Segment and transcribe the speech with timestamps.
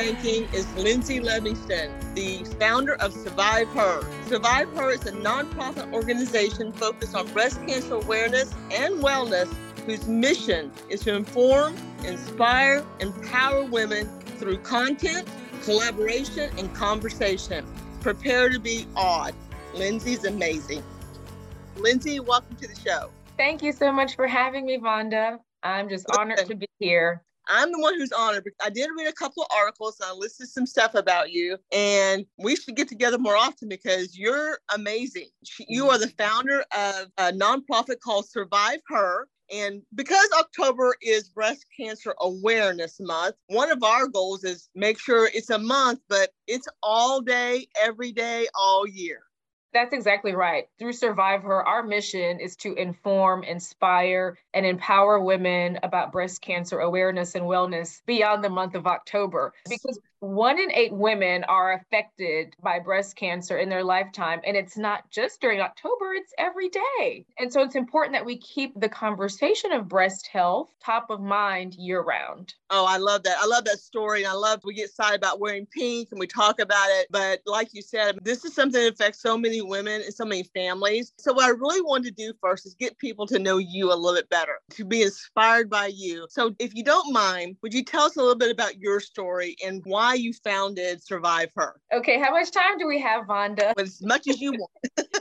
[0.00, 4.02] in Banking is Lindsay Livingston, the founder of Survive Her.
[4.26, 9.52] Survive Her is a nonprofit organization focused on breast cancer awareness and wellness,
[9.84, 11.74] whose mission is to inform,
[12.04, 14.06] inspire, empower women
[14.38, 15.28] through content,
[15.62, 17.66] collaboration, and conversation.
[18.00, 19.34] Prepare to be awed.
[19.74, 20.82] Lindsay's amazing.
[21.76, 23.10] Lindsay, welcome to the show.
[23.36, 25.38] Thank you so much for having me, Vonda.
[25.62, 27.22] I'm just honored to be here.
[27.50, 30.14] I'm the one who's honored because I did read a couple of articles and I
[30.14, 31.58] listed some stuff about you.
[31.72, 35.28] And we should get together more often because you're amazing.
[35.68, 39.28] You are the founder of a nonprofit called Survive Her.
[39.52, 45.28] And because October is Breast Cancer Awareness Month, one of our goals is make sure
[45.34, 49.22] it's a month, but it's all day, every day, all year.
[49.72, 50.68] That's exactly right.
[50.78, 56.80] Through Survive Her, our mission is to inform, inspire, and empower women about breast cancer
[56.80, 59.52] awareness and wellness beyond the month of October.
[59.68, 64.40] Because one in eight women are affected by breast cancer in their lifetime.
[64.46, 67.24] And it's not just during October, it's every day.
[67.38, 71.74] And so it's important that we keep the conversation of breast health top of mind
[71.74, 72.54] year round.
[72.68, 73.36] Oh, I love that.
[73.40, 74.24] I love that story.
[74.26, 77.06] I love we get excited about wearing pink and we talk about it.
[77.10, 80.44] But like you said, this is something that affects so many women and so many
[80.54, 81.12] families.
[81.18, 83.94] So what I really want to do first is get people to know you a
[83.94, 86.26] little bit better, to be inspired by you.
[86.28, 89.56] So if you don't mind, would you tell us a little bit about your story
[89.64, 91.74] and why why you founded Survive Her.
[91.92, 93.72] Okay, how much time do we have, Vonda?
[93.78, 94.70] As much as you want.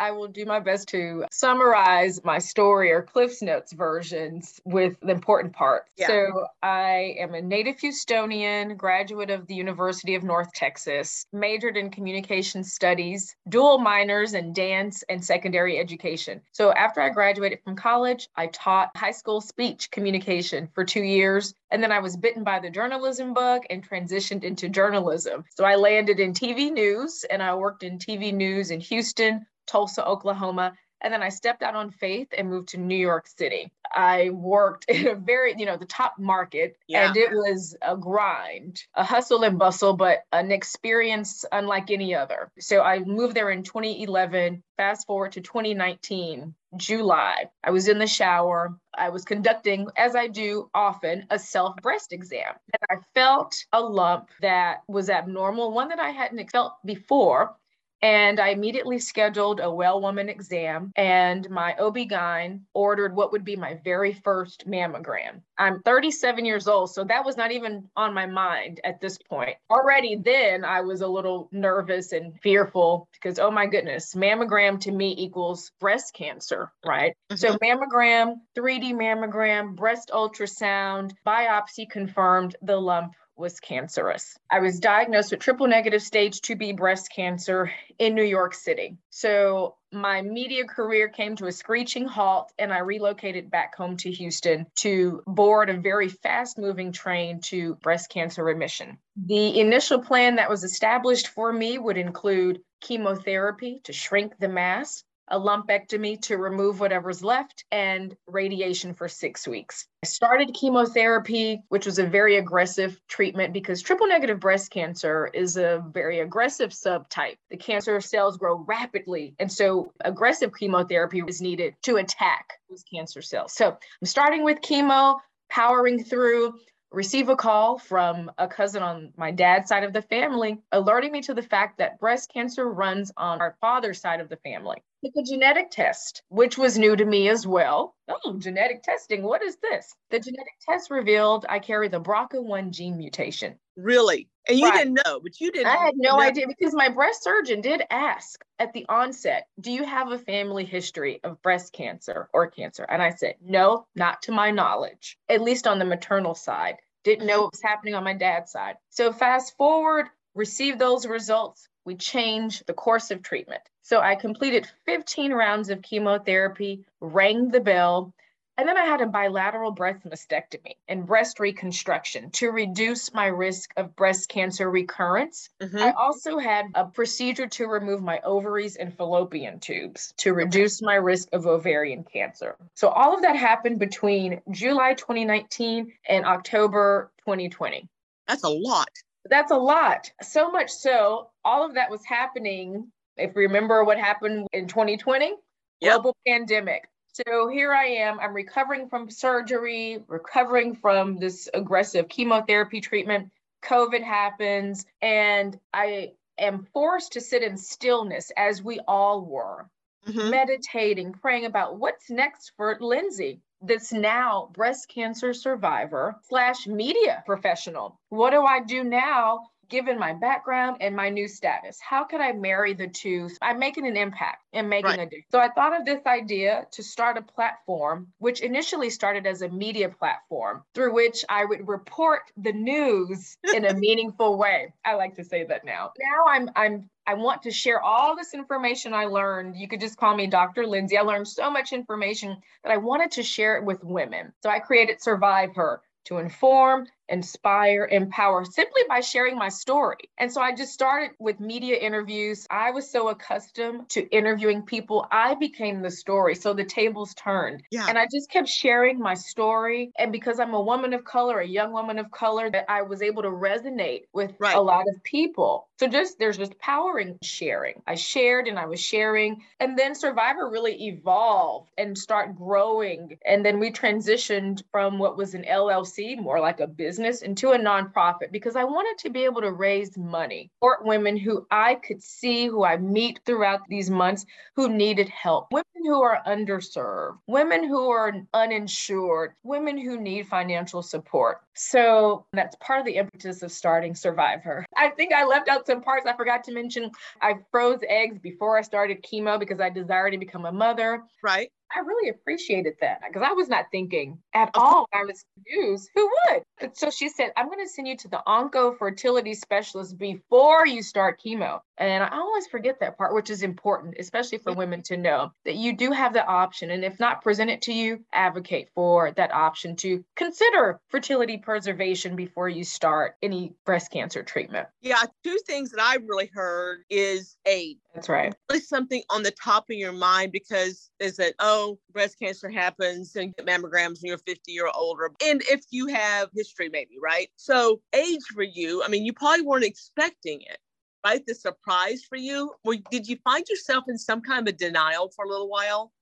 [0.00, 5.10] I will do my best to summarize my story or Cliff's Notes versions with the
[5.10, 5.92] important parts.
[5.98, 6.06] Yeah.
[6.06, 11.90] So, I am a native Houstonian, graduate of the University of North Texas, majored in
[11.90, 16.40] communication studies, dual minors in dance and secondary education.
[16.52, 21.54] So, after I graduated from college, I taught high school speech communication for two years.
[21.72, 25.44] And then I was bitten by the journalism bug and transitioned into journalism.
[25.54, 30.06] So, I landed in TV news and I worked in TV news in Houston, Tulsa,
[30.06, 30.74] Oklahoma.
[31.02, 33.72] And then I stepped out on faith and moved to New York City.
[33.92, 37.08] I worked in a very, you know, the top market, yeah.
[37.08, 42.50] and it was a grind, a hustle and bustle, but an experience unlike any other.
[42.58, 44.62] So I moved there in 2011.
[44.76, 47.44] Fast forward to 2019, July.
[47.62, 48.78] I was in the shower.
[48.96, 52.54] I was conducting, as I do often, a self breast exam.
[52.72, 57.56] And I felt a lump that was abnormal, one that I hadn't felt before.
[58.02, 63.56] And I immediately scheduled a well woman exam, and my OB-GYN ordered what would be
[63.56, 65.42] my very first mammogram.
[65.58, 69.56] I'm 37 years old, so that was not even on my mind at this point.
[69.70, 74.92] Already then, I was a little nervous and fearful because, oh my goodness, mammogram to
[74.92, 77.14] me equals breast cancer, right?
[77.30, 77.36] Mm-hmm.
[77.36, 84.38] So, mammogram, 3D mammogram, breast ultrasound, biopsy confirmed the lump was cancerous.
[84.50, 88.96] I was diagnosed with triple negative stage 2B breast cancer in New York City.
[89.08, 94.10] So my media career came to a screeching halt and I relocated back home to
[94.10, 98.98] Houston to board a very fast moving train to breast cancer remission.
[99.16, 105.04] The initial plan that was established for me would include chemotherapy to shrink the mass,
[105.30, 109.86] a lumpectomy to remove whatever's left, and radiation for six weeks.
[110.04, 115.56] I started chemotherapy, which was a very aggressive treatment because triple negative breast cancer is
[115.56, 117.36] a very aggressive subtype.
[117.50, 123.22] The cancer cells grow rapidly, and so aggressive chemotherapy is needed to attack those cancer
[123.22, 123.52] cells.
[123.52, 126.54] So I'm starting with chemo, powering through
[126.92, 131.20] receive a call from a cousin on my dad's side of the family alerting me
[131.22, 135.14] to the fact that breast cancer runs on our father's side of the family took
[135.16, 137.94] a genetic test, which was new to me as well.
[138.08, 139.22] Oh, genetic testing.
[139.22, 139.94] What is this?
[140.10, 143.56] The genetic test revealed I carry the BRCA1 gene mutation.
[143.76, 144.28] Really?
[144.48, 144.78] And you right.
[144.78, 145.68] didn't know, but you didn't.
[145.68, 146.20] I had no know.
[146.20, 150.64] idea because my breast surgeon did ask at the onset, Do you have a family
[150.64, 152.84] history of breast cancer or cancer?
[152.88, 156.76] And I said, No, not to my knowledge, at least on the maternal side.
[157.04, 158.76] Didn't know what was happening on my dad's side.
[158.90, 163.62] So fast forward, received those results, we change the course of treatment.
[163.82, 168.14] So I completed 15 rounds of chemotherapy, rang the bell,
[168.60, 173.70] and then I had a bilateral breast mastectomy and breast reconstruction to reduce my risk
[173.78, 175.48] of breast cancer recurrence.
[175.62, 175.78] Mm-hmm.
[175.78, 180.96] I also had a procedure to remove my ovaries and fallopian tubes to reduce my
[180.96, 182.56] risk of ovarian cancer.
[182.74, 187.88] So all of that happened between July 2019 and October 2020.
[188.28, 188.90] That's a lot.
[189.28, 190.10] That's a lot.
[190.22, 192.90] So much so, all of that was happening.
[193.16, 195.34] If you remember what happened in 2020,
[195.80, 195.92] yep.
[195.94, 196.88] global pandemic.
[197.12, 198.20] So here I am.
[198.20, 203.30] I'm recovering from surgery, recovering from this aggressive chemotherapy treatment.
[203.64, 209.68] COVID happens, and I am forced to sit in stillness as we all were,
[210.06, 210.30] mm-hmm.
[210.30, 217.98] meditating, praying about what's next for Lindsay, this now breast cancer survivor slash media professional.
[218.08, 221.80] What do I do now given my background and my new status?
[221.80, 223.30] How could I marry the two?
[223.40, 224.98] I'm making an impact and making right.
[224.98, 225.26] a difference.
[225.30, 229.48] So I thought of this idea to start a platform, which initially started as a
[229.48, 234.74] media platform through which I would report the news in a meaningful way.
[234.84, 235.92] I like to say that now.
[235.98, 239.56] Now I'm I'm I want to share all this information I learned.
[239.56, 240.66] You could just call me Dr.
[240.66, 240.96] Lindsay.
[240.96, 244.32] I learned so much information that I wanted to share it with women.
[244.42, 250.08] So I created Survive Her to inform, inspire, empower simply by sharing my story.
[250.18, 252.46] And so I just started with media interviews.
[252.50, 256.34] I was so accustomed to interviewing people, I became the story.
[256.34, 257.62] So the tables turned.
[257.70, 257.86] Yeah.
[257.88, 259.92] And I just kept sharing my story.
[259.98, 263.02] And because I'm a woman of color, a young woman of color, that I was
[263.02, 264.56] able to resonate with right.
[264.56, 265.68] a lot of people.
[265.78, 267.82] So just there's just power in sharing.
[267.86, 269.42] I shared and I was sharing.
[269.58, 273.18] And then Survive Her really evolved and start growing.
[273.26, 277.52] And then we transitioned from what was an LLC, more like a business business into
[277.52, 281.76] a nonprofit because I wanted to be able to raise money for women who I
[281.76, 287.18] could see, who I meet throughout these months, who needed help, women who are underserved,
[287.26, 291.38] women who are uninsured, women who need financial support.
[291.54, 294.66] So that's part of the impetus of starting Survive Her.
[294.76, 296.90] I think I left out some parts I forgot to mention.
[297.22, 301.04] I froze eggs before I started chemo because I desired to become a mother.
[301.22, 301.50] Right.
[301.74, 305.90] I really appreciated that because I was not thinking at all I was confused.
[305.94, 306.42] Who would?
[306.76, 310.82] So she said, I'm going to send you to the onco fertility specialist before you
[310.82, 311.60] start chemo.
[311.78, 314.58] And I always forget that part, which is important, especially for mm-hmm.
[314.58, 316.70] women to know that you do have the option.
[316.70, 322.48] And if not presented to you, advocate for that option to consider fertility preservation before
[322.48, 324.68] you start any breast cancer treatment.
[324.82, 327.78] Yeah, two things that I've really heard is aid.
[327.94, 328.34] That's right.
[328.50, 331.59] It's something on the top of your mind because is it, oh,
[331.92, 335.10] breast cancer happens and get mammograms when you're 50 or older.
[335.24, 337.28] And if you have history, maybe, right?
[337.36, 340.58] So, age for you, I mean, you probably weren't expecting it,
[341.04, 341.22] right?
[341.26, 342.52] The surprise for you.
[342.64, 345.92] Or did you find yourself in some kind of denial for a little while?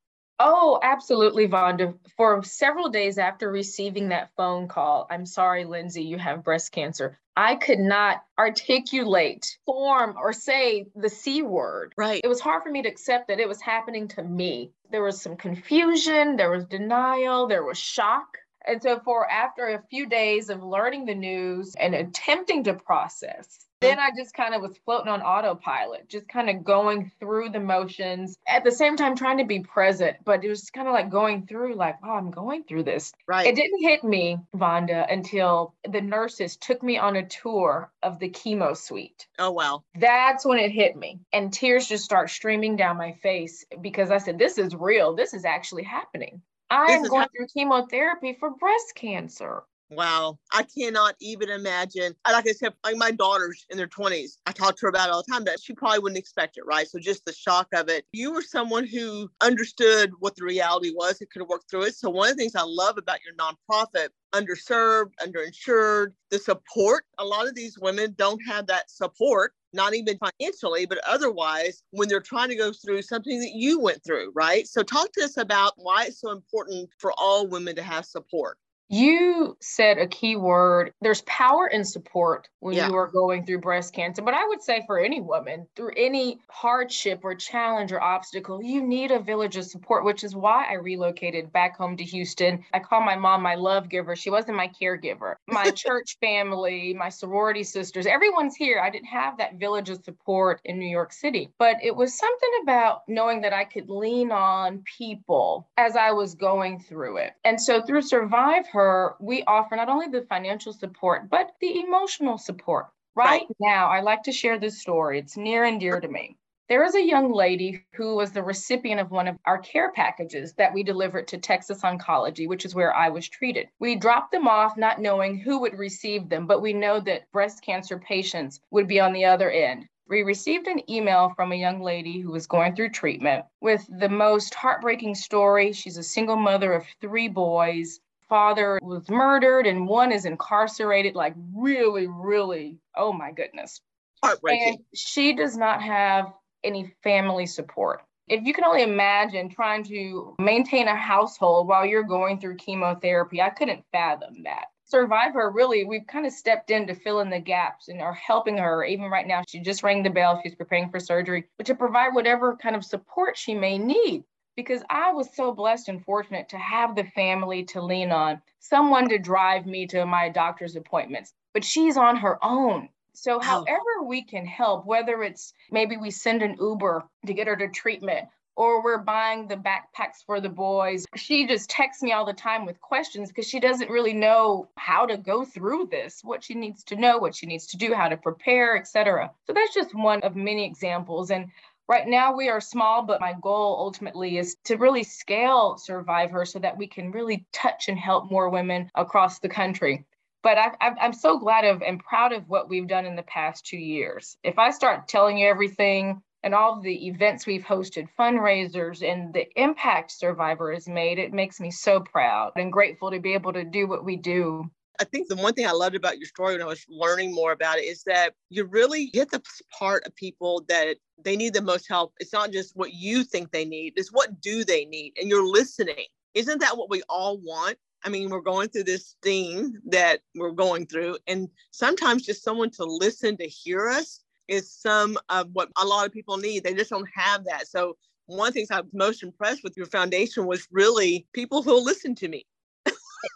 [0.40, 1.94] Oh, absolutely, Vonda.
[2.16, 7.18] For several days after receiving that phone call, I'm sorry, Lindsay, you have breast cancer.
[7.36, 11.92] I could not articulate, form, or say the C word.
[11.96, 12.20] Right.
[12.22, 14.72] It was hard for me to accept that it was happening to me.
[14.90, 18.38] There was some confusion, there was denial, there was shock.
[18.68, 23.66] And so, for after a few days of learning the news and attempting to process,
[23.80, 27.60] then I just kind of was floating on autopilot, just kind of going through the
[27.60, 30.16] motions at the same time trying to be present.
[30.24, 33.12] But it was kind of like going through, like, oh, I'm going through this.
[33.26, 33.46] Right.
[33.46, 38.28] It didn't hit me, Vonda, until the nurses took me on a tour of the
[38.28, 39.28] chemo suite.
[39.38, 39.84] Oh, wow.
[39.94, 41.20] That's when it hit me.
[41.32, 45.14] And tears just start streaming down my face because I said, this is real.
[45.14, 46.42] This is actually happening.
[46.70, 49.62] I'm going through chemotherapy for breast cancer.
[49.90, 52.14] Wow, I cannot even imagine.
[52.30, 54.32] Like I said, like my daughter's in their 20s.
[54.44, 56.66] I talk to her about it all the time that she probably wouldn't expect it,
[56.66, 56.86] right?
[56.86, 58.04] So just the shock of it.
[58.12, 61.94] You were someone who understood what the reality was and could worked through it.
[61.94, 67.04] So one of the things I love about your nonprofit, underserved, underinsured, the support.
[67.18, 72.08] A lot of these women don't have that support not even financially, but otherwise, when
[72.08, 74.66] they're trying to go through something that you went through, right?
[74.66, 78.56] So, talk to us about why it's so important for all women to have support.
[78.88, 80.92] You said a key word.
[81.00, 82.88] There's power and support when yeah.
[82.88, 84.22] you are going through breast cancer.
[84.22, 88.82] But I would say for any woman, through any hardship or challenge or obstacle, you
[88.82, 92.64] need a village of support, which is why I relocated back home to Houston.
[92.72, 94.16] I call my mom my love giver.
[94.16, 95.34] She wasn't my caregiver.
[95.46, 98.80] My church family, my sorority sisters, everyone's here.
[98.80, 101.50] I didn't have that village of support in New York City.
[101.58, 106.34] But it was something about knowing that I could lean on people as I was
[106.34, 107.34] going through it.
[107.44, 108.77] And so through Survive her,
[109.20, 112.86] we offer not only the financial support, but the emotional support.
[113.14, 115.18] Right, right now, I like to share this story.
[115.18, 116.36] It's near and dear to me.
[116.68, 120.52] There is a young lady who was the recipient of one of our care packages
[120.54, 123.68] that we delivered to Texas Oncology, which is where I was treated.
[123.78, 127.64] We dropped them off not knowing who would receive them, but we know that breast
[127.64, 129.86] cancer patients would be on the other end.
[130.08, 134.08] We received an email from a young lady who was going through treatment with the
[134.08, 135.72] most heartbreaking story.
[135.72, 141.34] She's a single mother of three boys father was murdered and one is incarcerated, like
[141.54, 143.80] really, really, oh my goodness.
[144.22, 144.68] Heartbreaking.
[144.68, 146.32] And she does not have
[146.64, 148.02] any family support.
[148.28, 153.40] If you can only imagine trying to maintain a household while you're going through chemotherapy,
[153.40, 154.66] I couldn't fathom that.
[154.84, 158.14] Survive Her, really, we've kind of stepped in to fill in the gaps and are
[158.14, 158.84] helping her.
[158.84, 160.40] Even right now, she just rang the bell.
[160.42, 164.24] She's preparing for surgery, but to provide whatever kind of support she may need.
[164.58, 169.08] Because I was so blessed and fortunate to have the family to lean on, someone
[169.08, 172.88] to drive me to my doctor's appointments, but she's on her own.
[173.12, 177.54] So, however, we can help, whether it's maybe we send an Uber to get her
[177.54, 178.26] to treatment
[178.58, 181.06] or we're buying the backpacks for the boys.
[181.14, 185.06] She just texts me all the time with questions because she doesn't really know how
[185.06, 188.08] to go through this, what she needs to know, what she needs to do, how
[188.08, 189.30] to prepare, etc.
[189.46, 191.30] So that's just one of many examples.
[191.30, 191.52] And
[191.88, 196.44] Right now, we are small, but my goal ultimately is to really scale Survive Her
[196.44, 200.04] so that we can really touch and help more women across the country.
[200.42, 203.64] But I, am so glad of and proud of what we've done in the past
[203.64, 204.36] two years.
[204.44, 209.48] If I start telling you everything and all the events we've hosted, fundraisers, and the
[209.58, 213.54] impact Survive Her has made, it makes me so proud and grateful to be able
[213.54, 214.70] to do what we do.
[215.00, 217.52] I think the one thing I loved about your story when I was learning more
[217.52, 219.40] about it is that you really hit the
[219.78, 222.14] part of people that they need the most help.
[222.18, 225.14] It's not just what you think they need, it's what do they need?
[225.20, 226.06] And you're listening.
[226.34, 227.78] Isn't that what we all want?
[228.04, 232.70] I mean, we're going through this thing that we're going through, and sometimes just someone
[232.72, 236.64] to listen to hear us is some of what a lot of people need.
[236.64, 237.68] They just don't have that.
[237.68, 241.62] So one of the things I was most impressed with your foundation was really people
[241.62, 242.46] who listen to me.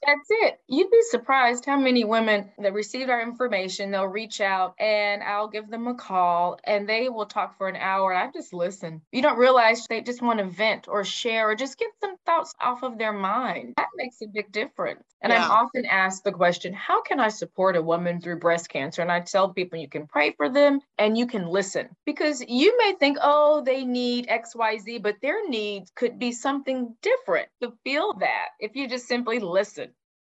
[0.07, 0.61] That's it.
[0.69, 5.49] You'd be surprised how many women that received our information, they'll reach out and I'll
[5.49, 8.15] give them a call and they will talk for an hour.
[8.15, 9.03] I just listen.
[9.13, 12.55] You don't realize they just want to vent or share or just get some thoughts
[12.61, 13.75] off of their mind.
[13.77, 15.05] That makes a big difference.
[15.23, 15.45] And yeah.
[15.45, 19.03] I'm often asked the question, how can I support a woman through breast cancer?
[19.03, 22.77] And I tell people you can pray for them and you can listen because you
[22.79, 27.49] may think, oh, they need XYZ, but their needs could be something different.
[27.63, 29.72] To feel that if you just simply listen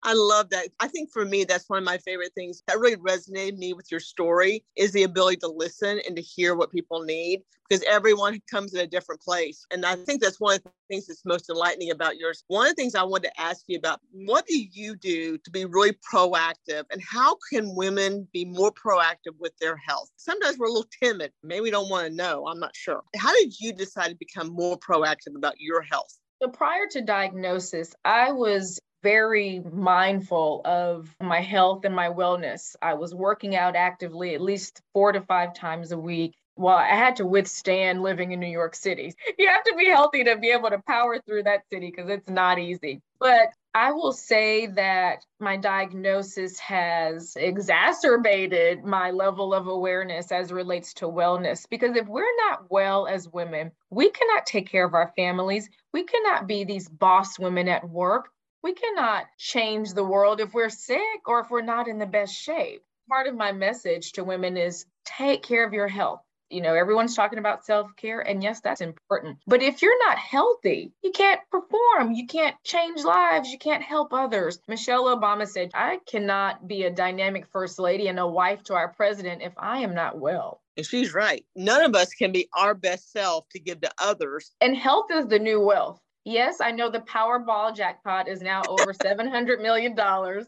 [0.03, 0.69] I love that.
[0.81, 3.91] I think for me, that's one of my favorite things that really resonated me with
[3.91, 8.41] your story is the ability to listen and to hear what people need because everyone
[8.51, 9.65] comes in a different place.
[9.71, 12.43] And I think that's one of the things that's most enlightening about yours.
[12.49, 15.51] One of the things I wanted to ask you about, what do you do to
[15.51, 20.09] be really proactive and how can women be more proactive with their health?
[20.17, 21.33] Sometimes we're a little timid.
[21.43, 22.47] Maybe we don't want to know.
[22.49, 23.03] I'm not sure.
[23.17, 26.19] How did you decide to become more proactive about your health?
[26.43, 32.77] So prior to diagnosis, I was very mindful of my health and my wellness.
[32.83, 36.35] I was working out actively at least four to five times a week.
[36.57, 39.15] Well, I had to withstand living in New York City.
[39.39, 42.29] You have to be healthy to be able to power through that city because it's
[42.29, 43.01] not easy.
[43.19, 50.93] But I will say that my diagnosis has exacerbated my level of awareness as relates
[50.95, 51.67] to wellness.
[51.71, 55.71] Because if we're not well as women, we cannot take care of our families.
[55.95, 58.29] We cannot be these boss women at work
[58.63, 62.35] we cannot change the world if we're sick or if we're not in the best
[62.35, 62.83] shape.
[63.09, 66.21] Part of my message to women is take care of your health.
[66.51, 69.39] You know, everyone's talking about self care, and yes, that's important.
[69.47, 74.13] But if you're not healthy, you can't perform, you can't change lives, you can't help
[74.13, 74.59] others.
[74.67, 78.89] Michelle Obama said, I cannot be a dynamic first lady and a wife to our
[78.89, 80.61] president if I am not well.
[80.77, 81.45] And she's right.
[81.55, 84.51] None of us can be our best self to give to others.
[84.61, 86.01] And health is the new wealth.
[86.25, 89.95] Yes, I know the Powerball jackpot is now over $700 million,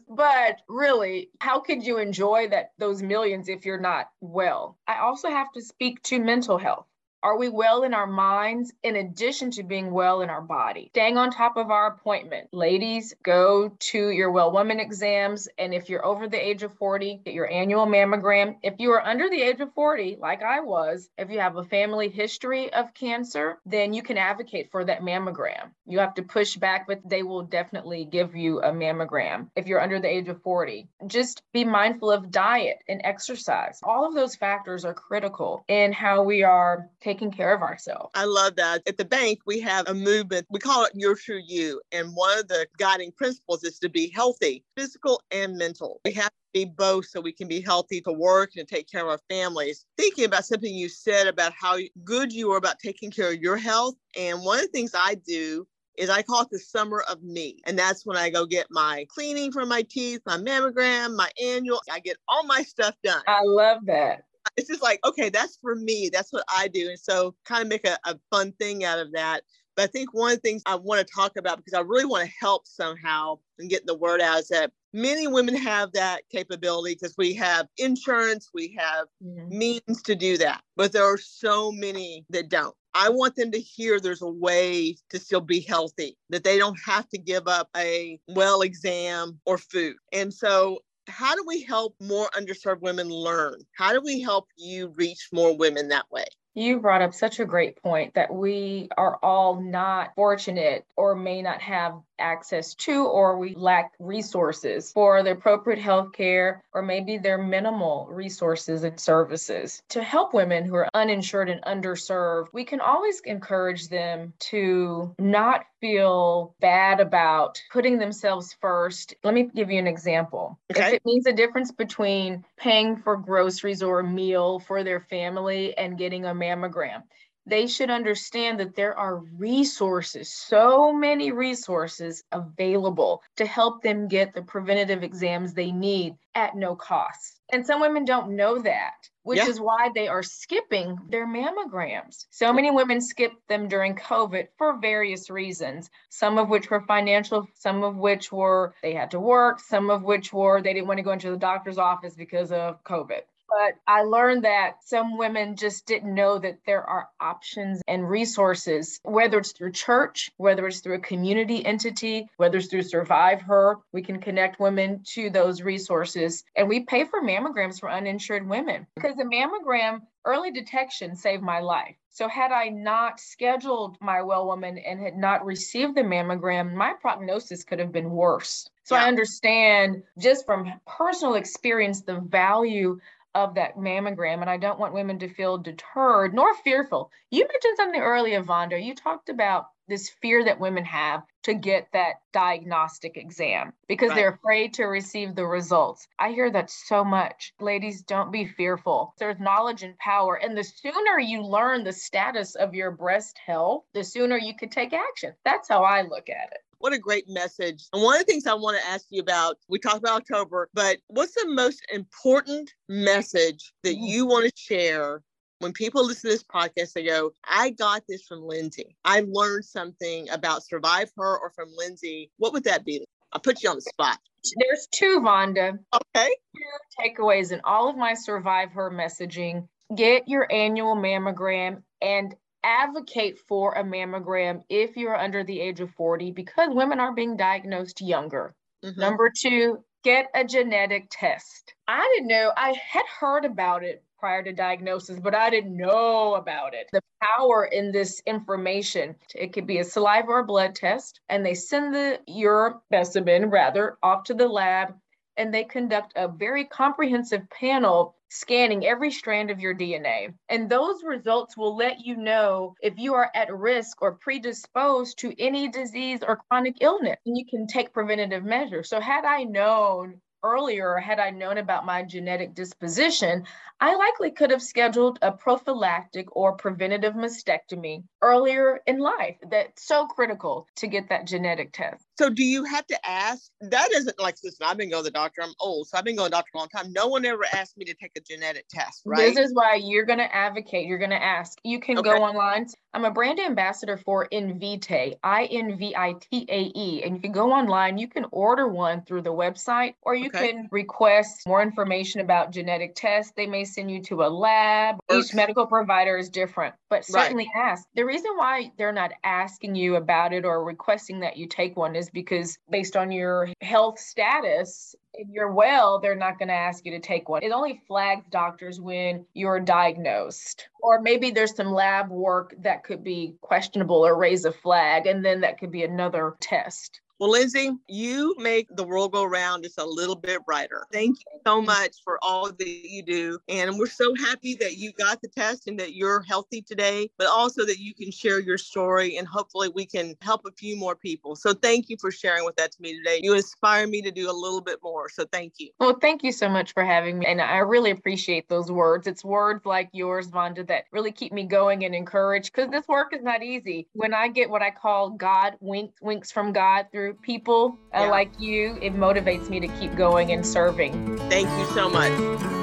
[0.07, 4.79] but really, how could you enjoy that those millions if you're not well?
[4.87, 6.87] I also have to speak to mental health.
[7.23, 10.89] Are we well in our minds in addition to being well in our body?
[10.91, 12.49] Staying on top of our appointment.
[12.51, 15.47] Ladies, go to your well woman exams.
[15.57, 18.57] And if you're over the age of 40, get your annual mammogram.
[18.61, 21.63] If you are under the age of 40, like I was, if you have a
[21.63, 25.69] family history of cancer, then you can advocate for that mammogram.
[25.85, 29.81] You have to push back, but they will definitely give you a mammogram if you're
[29.81, 30.89] under the age of 40.
[31.07, 33.79] Just be mindful of diet and exercise.
[33.81, 38.09] All of those factors are critical in how we are taking taking care of ourselves.
[38.15, 38.81] I love that.
[38.87, 40.47] At the bank, we have a movement.
[40.49, 41.79] We call it Your True You.
[41.91, 46.01] And one of the guiding principles is to be healthy, physical and mental.
[46.05, 49.01] We have to be both so we can be healthy to work and take care
[49.01, 49.85] of our families.
[49.95, 53.57] Thinking about something you said about how good you are about taking care of your
[53.57, 53.93] health.
[54.17, 57.59] And one of the things I do is I call it the summer of me.
[57.67, 61.79] And that's when I go get my cleaning for my teeth, my mammogram, my annual.
[61.91, 63.21] I get all my stuff done.
[63.27, 64.23] I love that
[64.57, 66.09] it's just like, okay, that's for me.
[66.11, 66.89] That's what I do.
[66.89, 69.41] And so kind of make a, a fun thing out of that.
[69.75, 72.05] But I think one of the things I want to talk about because I really
[72.05, 76.21] want to help somehow and get the word out is that many women have that
[76.31, 79.57] capability because we have insurance, we have mm-hmm.
[79.57, 80.61] means to do that.
[80.75, 82.75] But there are so many that don't.
[82.95, 86.77] I want them to hear there's a way to still be healthy, that they don't
[86.85, 89.95] have to give up a well exam or food.
[90.11, 93.61] And so how do we help more underserved women learn?
[93.75, 96.25] How do we help you reach more women that way?
[96.55, 101.41] You brought up such a great point that we are all not fortunate or may
[101.41, 107.17] not have access to, or we lack resources for the appropriate health care, or maybe
[107.17, 109.81] they're minimal resources and services.
[109.89, 115.65] To help women who are uninsured and underserved, we can always encourage them to not
[115.81, 119.15] feel bad about putting themselves first.
[119.23, 120.57] Let me give you an example.
[120.71, 120.87] Okay.
[120.87, 125.77] If it means a difference between paying for groceries or a meal for their family
[125.77, 127.03] and getting a mammogram.
[127.45, 134.33] They should understand that there are resources, so many resources available to help them get
[134.33, 137.41] the preventative exams they need at no cost.
[137.51, 139.47] And some women don't know that, which yeah.
[139.47, 142.27] is why they are skipping their mammograms.
[142.29, 147.45] So many women skipped them during COVID for various reasons, some of which were financial,
[147.55, 150.99] some of which were they had to work, some of which were they didn't want
[150.99, 153.23] to go into the doctor's office because of COVID
[153.55, 158.99] but I learned that some women just didn't know that there are options and resources,
[159.03, 163.77] whether it's through church, whether it's through a community entity, whether it's through Survive Her,
[163.91, 166.43] we can connect women to those resources.
[166.55, 171.59] And we pay for mammograms for uninsured women because the mammogram early detection saved my
[171.59, 171.95] life.
[172.09, 176.93] So, had I not scheduled my well woman and had not received the mammogram, my
[176.93, 178.69] prognosis could have been worse.
[178.83, 179.03] So, yeah.
[179.03, 182.99] I understand just from personal experience the value
[183.35, 184.41] of that mammogram.
[184.41, 187.11] And I don't want women to feel deterred nor fearful.
[187.29, 188.83] You mentioned something earlier, Vonda.
[188.83, 194.15] You talked about this fear that women have to get that diagnostic exam because right.
[194.15, 196.07] they're afraid to receive the results.
[196.17, 197.53] I hear that so much.
[197.59, 199.13] Ladies, don't be fearful.
[199.19, 200.35] There's knowledge and power.
[200.35, 204.69] And the sooner you learn the status of your breast health, the sooner you can
[204.69, 205.33] take action.
[205.43, 206.61] That's how I look at it.
[206.83, 207.85] What a great message.
[207.93, 210.67] And one of the things I want to ask you about, we talked about October,
[210.73, 215.21] but what's the most important message that you want to share
[215.59, 218.97] when people listen to this podcast, they go, I got this from Lindsay.
[219.05, 222.29] I learned something about Survive Her or from Lindsay.
[222.35, 223.05] What would that be?
[223.31, 224.19] I'll put you on the spot.
[224.57, 225.79] There's two, Vonda.
[225.95, 226.35] Okay.
[226.53, 229.69] Two takeaways in all of my Survive Her messaging.
[229.95, 235.91] Get your annual mammogram and advocate for a mammogram if you're under the age of
[235.91, 238.55] 40 because women are being diagnosed younger.
[238.83, 238.99] Mm-hmm.
[238.99, 241.73] Number two, get a genetic test.
[241.87, 246.35] I didn't know, I had heard about it prior to diagnosis, but I didn't know
[246.35, 246.87] about it.
[246.93, 247.01] The
[247.37, 251.93] power in this information, it could be a saliva or blood test, and they send
[251.93, 254.95] the your specimen rather off to the lab
[255.37, 260.33] and they conduct a very comprehensive panel scanning every strand of your DNA.
[260.49, 265.39] And those results will let you know if you are at risk or predisposed to
[265.39, 267.17] any disease or chronic illness.
[267.25, 268.89] And you can take preventative measures.
[268.89, 273.45] So, had I known earlier, had I known about my genetic disposition,
[273.79, 279.37] I likely could have scheduled a prophylactic or preventative mastectomy earlier in life.
[279.49, 282.05] That's so critical to get that genetic test.
[282.17, 283.49] So do you have to ask?
[283.61, 285.41] That isn't like, listen, I've been going to the doctor.
[285.41, 286.93] I'm old, so I've been going to the doctor a long time.
[286.93, 289.33] No one ever asked me to take a genetic test, right?
[289.33, 290.85] This is why you're going to advocate.
[290.85, 291.57] You're going to ask.
[291.63, 292.09] You can okay.
[292.09, 292.67] go online.
[292.93, 297.21] I'm a brand ambassador for Invitae, I N V I T A E, and you
[297.21, 297.97] can go online.
[297.97, 300.51] You can order one through the website, or you okay.
[300.51, 303.33] can request more information about genetic tests.
[303.35, 304.97] They may send you to a lab.
[305.19, 307.71] Each medical provider is different, but certainly right.
[307.71, 307.87] ask.
[307.95, 311.95] The reason why they're not asking you about it or requesting that you take one
[311.95, 316.53] is is because based on your health status, if you're well, they're not going to
[316.53, 317.43] ask you to take one.
[317.43, 320.67] It only flags doctors when you're diagnosed.
[320.81, 325.23] Or maybe there's some lab work that could be questionable or raise a flag, and
[325.23, 327.01] then that could be another test.
[327.23, 330.85] Well, Lindsay, you make the world go round just a little bit brighter.
[330.91, 333.39] Thank you so much for all that you do.
[333.47, 337.27] And we're so happy that you got the test and that you're healthy today, but
[337.27, 340.97] also that you can share your story and hopefully we can help a few more
[340.97, 341.37] people.
[341.37, 343.21] So thank you for sharing with that to me today.
[343.23, 345.07] You inspire me to do a little bit more.
[345.07, 345.69] So thank you.
[345.79, 347.25] Well, thank you so much for having me.
[347.25, 349.07] And I really appreciate those words.
[349.07, 353.15] It's words like yours, Vonda, that really keep me going and encouraged because this work
[353.15, 353.87] is not easy.
[353.93, 358.09] When I get what I call God winks, winks from God through people uh, yeah.
[358.09, 361.17] like you, it motivates me to keep going and serving.
[361.29, 362.11] Thank you so much.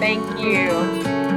[0.01, 1.30] Thank you.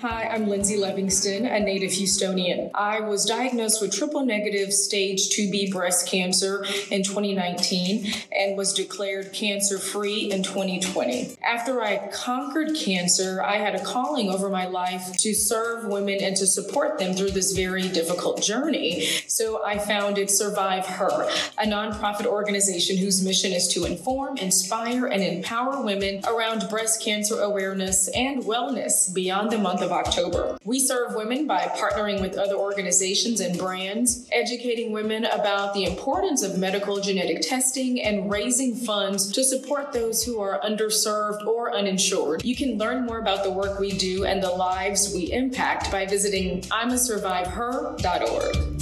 [0.00, 2.70] Hi, I'm Lindsay Livingston, a native Houstonian.
[2.74, 9.34] I was diagnosed with triple negative stage 2B breast cancer in 2019 and was declared
[9.34, 11.36] cancer free in 2020.
[11.44, 16.34] After I conquered cancer, I had a calling over my life to serve women and
[16.36, 19.04] to support them through this very difficult journey.
[19.26, 25.22] So I founded Survive Her, a nonprofit organization whose mission is to inform, inspire, and
[25.22, 30.58] empower women around breast cancer awareness and wellness beyond the month of October.
[30.64, 36.42] We serve women by partnering with other organizations and brands, educating women about the importance
[36.42, 42.44] of medical genetic testing, and raising funds to support those who are underserved or uninsured.
[42.44, 46.06] You can learn more about the work we do and the lives we impact by
[46.06, 48.79] visiting imasurviveher.org.